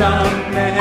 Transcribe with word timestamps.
하셨네. 0.00 0.80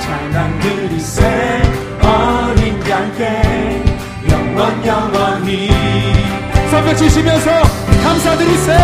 찬양 0.00 0.58
그리세. 0.58 1.62
어린 2.02 2.80
양께 2.88 3.84
영원 4.28 4.84
영원히. 4.84 5.70
삼백 6.70 6.96
주시면서 6.96 7.50
감사드리세. 8.02 8.76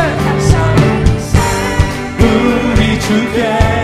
우리 2.20 3.00
주께 3.00 3.75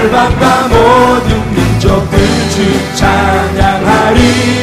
열방과 0.00 0.68
모든 0.68 1.54
민족들 1.54 2.18
주 2.48 2.96
찬양하리. 2.96 4.59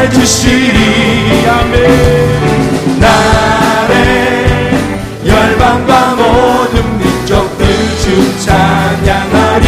날 0.00 0.08
주시리 0.08 1.46
아멘. 1.46 3.00
나의 3.00 4.72
열방과 5.26 6.14
모든 6.14 6.98
민족들 6.98 7.66
주 8.00 8.40
찬양하리. 8.40 9.66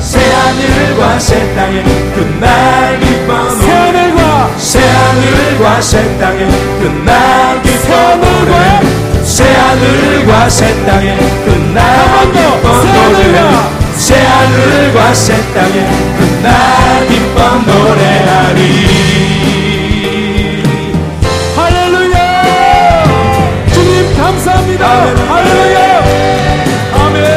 새하늘과 0.00 1.18
새 1.18 1.54
땅에 1.54 1.82
끝날 2.14 2.98
기뻐 3.00 3.50
새하늘과 3.50 4.50
새하늘과 4.56 5.82
새 5.82 6.18
땅에 6.18 6.48
끝날 6.80 7.62
기뻐 7.62 8.16
노래 8.16 8.80
새하늘과 9.24 10.48
새 10.48 10.86
땅에 10.86 11.18
끝날 11.44 12.09
하늘과 14.50 15.14
새 15.14 15.34
땅에 15.54 15.80
나 16.42 17.06
기뻐 17.06 17.38
노래하리. 17.66 18.60
할렐루야! 21.54 22.16
주님 23.72 24.16
감사합니다. 24.16 24.88
할렐루야, 24.88 25.26
할렐루야. 25.28 26.04
아멘. 26.94 27.30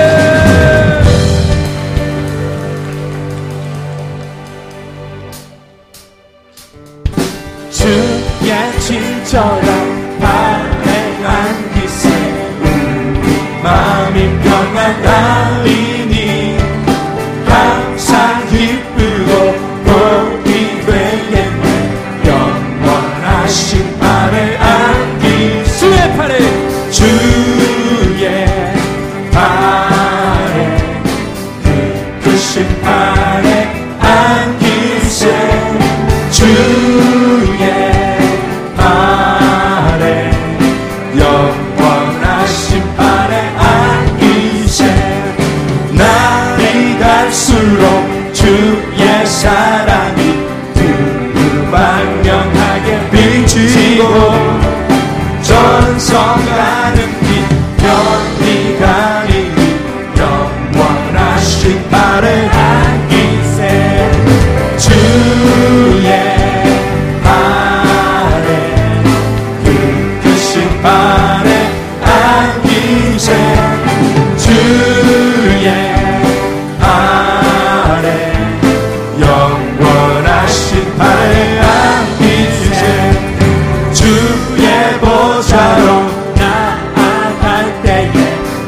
보좌로. 84.99 86.23
나아갈 86.35 87.81
때에 87.83 88.11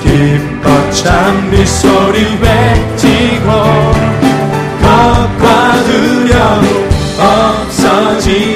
기뻐 0.02 0.92
찬 0.92 1.50
빗소리 1.52 2.38
외치고? 2.42 3.48
겁과 4.82 5.84
두려움 5.84 6.90
없어지 7.20 8.55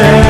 안 0.00 0.21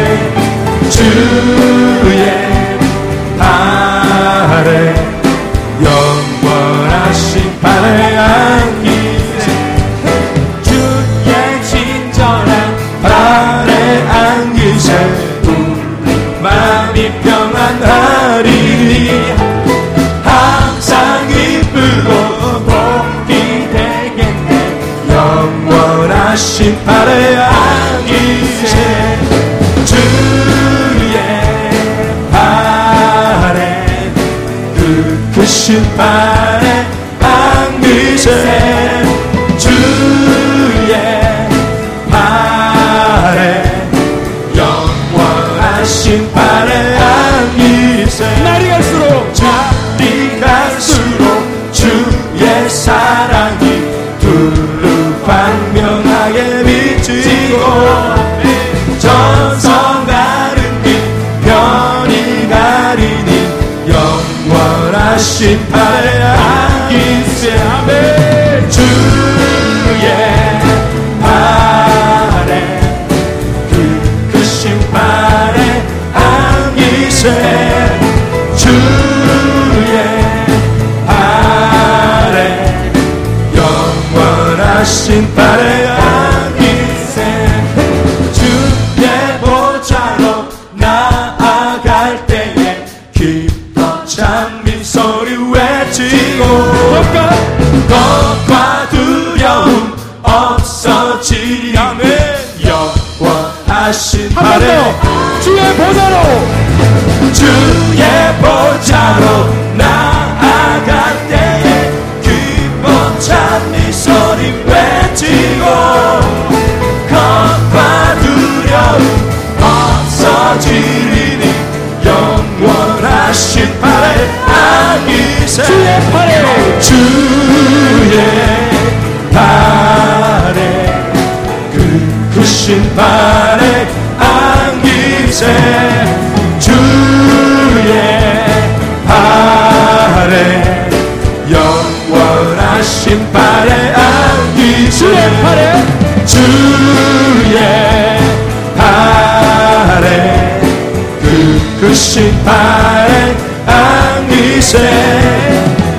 팔에 151.92 153.36
안기세 153.66 154.78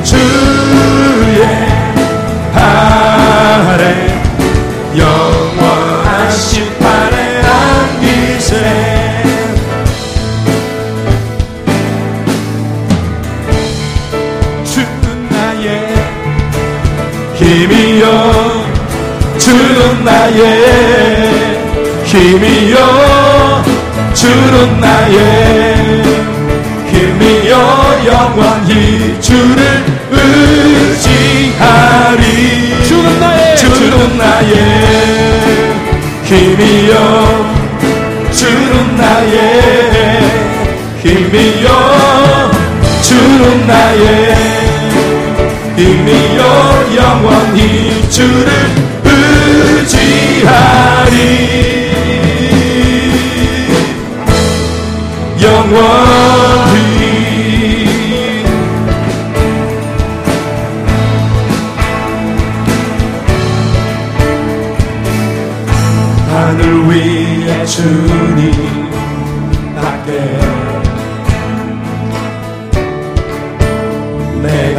주의 0.04 1.46
팔에 2.52 4.24
영원하신 4.98 6.80
팔에 6.80 7.44
안기세. 7.46 8.54
주는 14.66 15.30
나의 15.30 15.94
힘이여 17.36 18.66
주는 19.38 20.04
나의 20.04 20.42
힘이여 22.06 23.64
주는 24.16 24.80
나의 24.80 25.73
영원히 28.05 29.19
주를 29.22 29.83
의지하리. 30.12 31.24
주는 32.83 33.19
나의 33.19 33.55
주는 33.57 34.17
나의 34.17 34.57
힘이여 36.25 36.93
주는 38.31 38.95
나의 38.95 40.22
힘이여 41.01 42.51
주는 43.01 43.67
나의 43.67 44.36
힘이여 45.77 46.41
영원히 46.95 48.10
주를 48.10 48.50
의지하리 49.86 51.62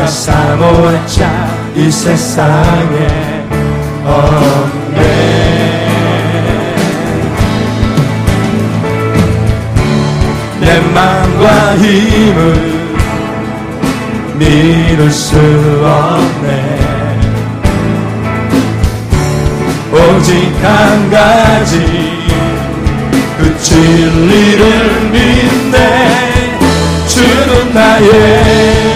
내가 0.04 0.06
사모한 0.06 1.06
자 1.06 1.64
이 1.75 1.90
세상에. 1.90 3.25
없네 4.06 5.00
내 10.61 10.80
마음과 10.94 11.76
힘을 11.78 12.75
믿을 14.38 15.11
수 15.11 15.37
없네. 15.82 16.78
오직 19.90 20.32
한 20.62 21.11
가지 21.11 22.23
그 23.38 23.58
진리를 23.58 25.11
믿네. 25.11 26.58
주는 27.08 27.73
나의 27.73 28.93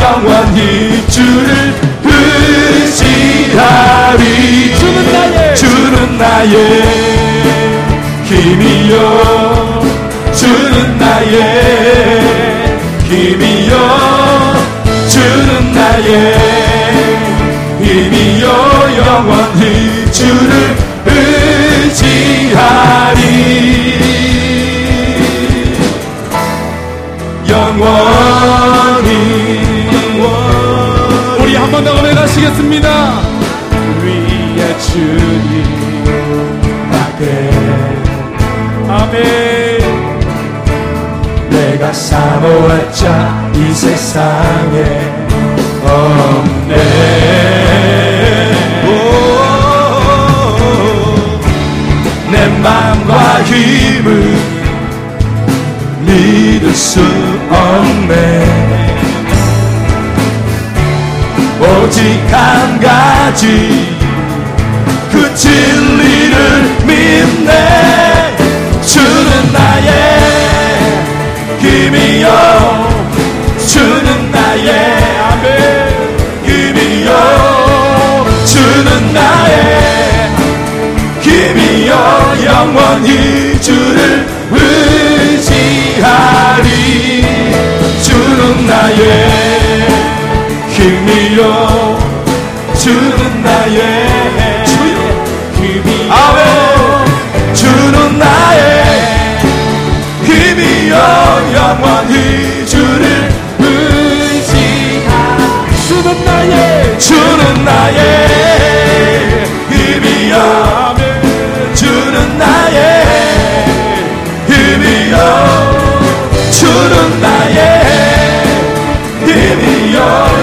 영원히 0.00 1.06
주를 1.08 1.74
의지하리. 3.40 4.20
주는 4.76 4.98
나의 5.12 5.54
주는 5.56 6.18
나의 6.18 6.64
힘이여 8.24 9.82
주는 10.32 10.98
나의 10.98 11.34
힘이여 13.08 13.72
주는 15.08 15.72
나의 15.72 16.79
힘이여 17.90 18.46
영원히 18.98 20.12
주를 20.12 20.76
의지하리 21.06 22.20
영원히 27.48 29.10
우리 31.40 31.56
한 31.56 31.70
번 31.72 31.82
더 31.84 31.94
고백하시겠습니다. 31.96 33.20
위에 34.04 34.78
주님 34.78 35.64
나게 36.92 37.50
아멘. 38.88 39.18
내가 41.50 41.92
사모했자 41.92 43.50
이 43.56 43.72
세상에 43.74 45.19
맘과 52.62 53.42
힘을 53.44 54.36
믿을 56.00 56.74
수 56.74 57.00
없네. 57.50 58.46
오직 61.60 62.00
한 62.30 62.78
가지 62.80 63.96
그 65.10 65.34
진리를 65.34 66.62
믿네. 66.84 68.36
주는 68.82 69.52
나의 69.52 69.90
힘이여 71.60 72.88
주는 73.66 74.30
나의 74.30 74.99
영원히 82.60 83.58
주를 83.58 84.26
의지하리. 84.50 85.50
주는 88.02 88.66
나의 88.66 89.88
힘이여 90.68 91.98
주는 92.74 93.42
나의 93.42 93.80
아멘. 96.10 97.54
주는 97.54 98.18
나의 98.18 99.38
힘이여 100.24 100.96
영원히 101.54 102.66
주를 102.66 103.30
의지하 103.58 105.12
주는 105.88 106.24
나의 106.26 106.98
주는 106.98 107.64
나의 107.64 108.19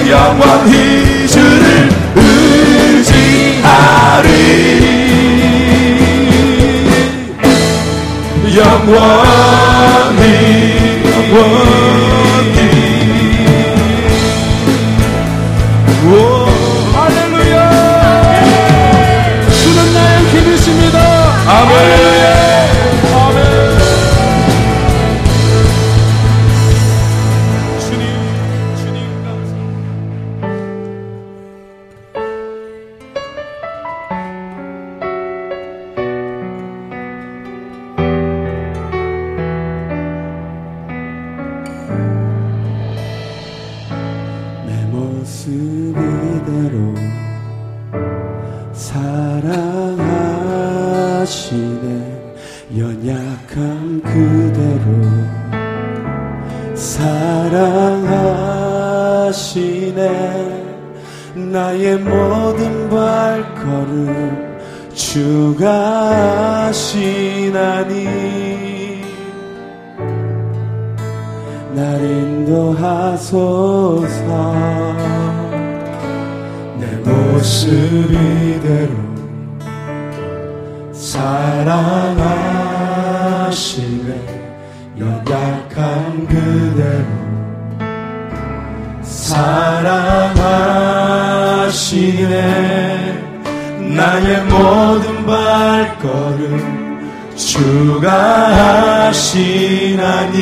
영원히 0.05 1.27
주를 1.27 1.89
의지하리. 2.15 3.17
영원 8.55 9.36
날 71.77 72.01
인도하소서. 72.01 73.37
내 76.79 76.87
모습 77.05 77.69
이대로 78.11 78.93
사랑하시네. 80.91 81.77
연약한 84.99 86.25
그대로 86.25 87.05
사랑하시네. 89.03 89.67
나의 93.95 94.43
모든 94.45 95.27
발걸음 95.27 96.47
주가 97.35 98.09
하시나니 99.09 100.37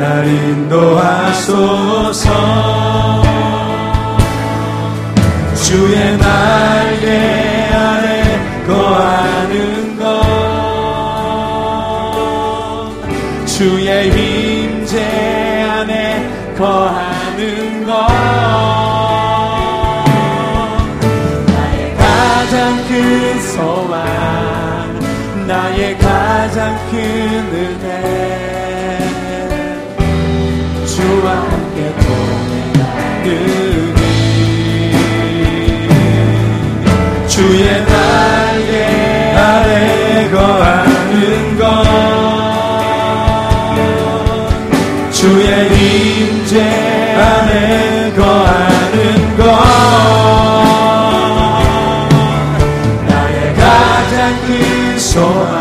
날 0.00 0.26
인도하소서. 0.26 2.24
주의 5.62 6.16
주의 45.30 45.46
임재 46.26 46.60
안에 47.14 48.12
거하는 48.16 49.36
것. 49.36 49.44
나의 53.06 53.54
가장 53.54 54.12
큰 54.44 54.98
소망 54.98 55.60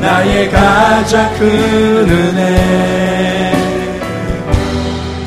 나의 0.00 0.50
가장 0.50 1.32
큰 1.38 1.46
은혜. 2.10 3.54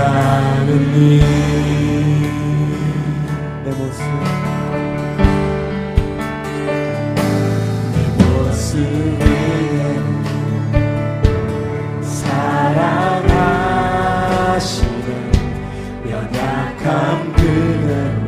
약 16.58 16.84
연약한 16.84 17.32
그대로 17.34 18.18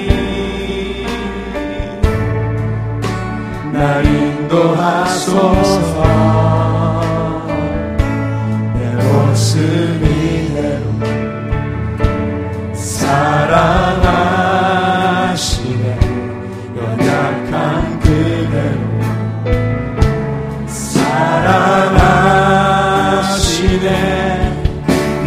날 3.74 4.06
인도하소서 4.06 5.36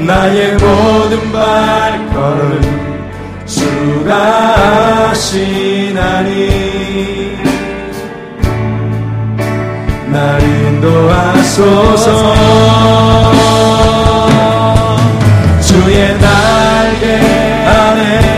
나의 0.06 0.52
모든 0.52 1.32
발걸음 1.32 2.62
주가 3.46 5.08
하시나니. 5.08 6.28
날 10.06 10.42
인도하소서. 10.42 12.08
주의 15.60 16.18
날개 16.18 17.06
아래 17.66 18.37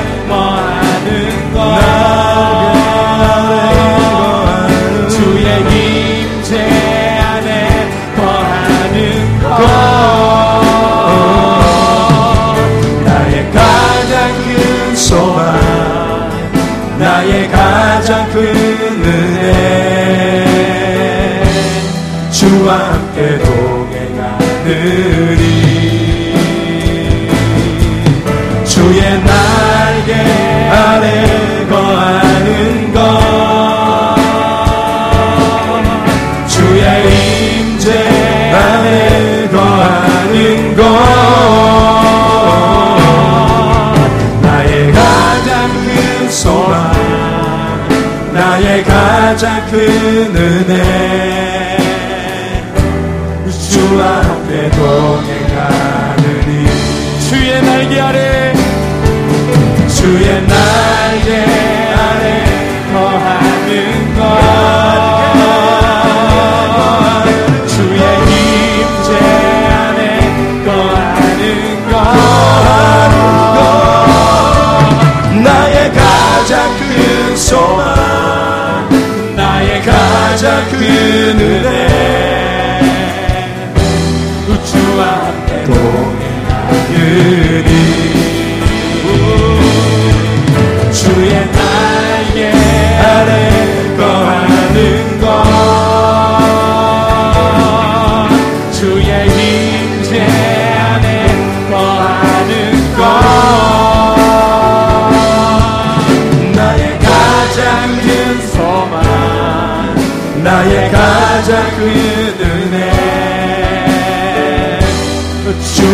큰은 81.38 81.79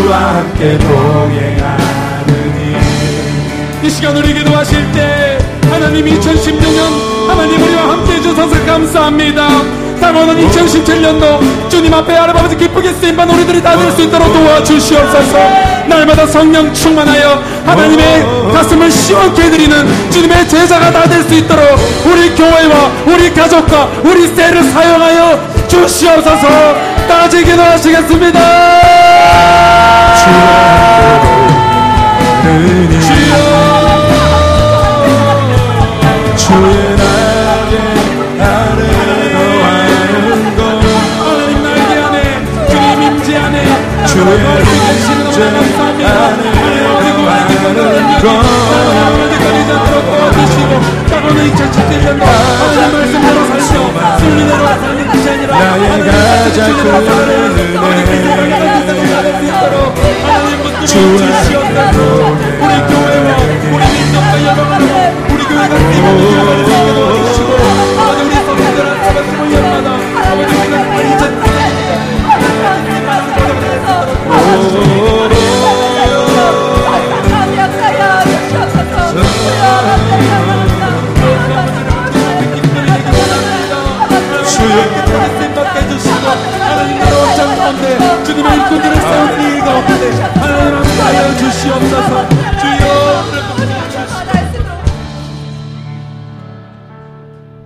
주와 0.07 0.19
함께 0.37 0.79
동행하느니. 0.79 2.77
이 3.83 3.91
시간 3.91 4.17
우리 4.17 4.35
기도하실 4.35 4.93
때 4.93 5.37
하나님 5.69 6.07
2016년 6.07 7.29
하나님 7.29 7.61
우리와 7.61 7.91
함께 7.91 8.13
해주셔서 8.15 8.65
감사합니다. 8.67 9.49
다가오는 10.01 10.49
2017년도 10.49 11.69
주님 11.69 11.93
앞에 11.93 12.15
아버지 12.17 12.57
기쁘게 12.57 12.93
쓰임받는 12.93 13.35
우리들이 13.35 13.61
다 13.61 13.75
될 13.77 13.91
수 13.91 14.03
있도록 14.03 14.33
도와주시옵소서. 14.33 15.39
날마다 15.89 16.25
성령 16.29 16.73
충만하여 16.73 17.43
하나님의 17.67 18.53
가슴을 18.53 18.89
시원케 18.93 19.43
해드리는 19.43 20.11
주님의 20.13 20.49
제자가 20.49 20.93
다 20.93 21.09
될 21.09 21.25
수 21.25 21.35
있도록 21.35 21.65
우리 22.05 22.33
교회와 22.37 22.93
우리 23.07 23.35
가족과 23.35 23.89
우리 24.05 24.29
셀을 24.29 24.63
사용하여 24.63 25.67
주시옵소서 25.67 26.96
따지 27.07 27.45
기도하시겠습니다 27.45 28.41
그니 32.43 33.01
주의 36.37 36.97
날개 36.97 37.73
아래 38.41 38.81
거하는 39.33 40.57
것 40.57 40.61
하나님 41.19 41.53
날개 41.63 41.93
안에 41.99 42.17
주님 42.69 43.03
임재 43.03 43.29
안에 43.37 43.57
주의 44.07 44.21
임재 44.23 45.39
안에 45.43 45.59
하나님 46.05 46.45
거하는 48.23 48.95
아버지 49.03 49.35
거리지 49.39 49.71
않도록 49.73 49.99
도와주시고 50.07 50.71
따가운 51.11 51.35
2017년도 51.35 52.23
하나님 52.23 52.93
말씀대로 52.93 53.39
살며 53.47 54.19
순리대로 54.19 54.63
사는 54.67 54.99
것이 55.09 55.26
아니라 55.26 55.26
나의 55.59 55.85
가장 56.05 56.77
큰 56.77 57.09
은혜 57.31 57.61
주시 60.87 61.57